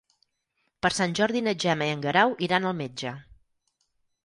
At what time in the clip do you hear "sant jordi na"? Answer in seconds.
0.99-1.53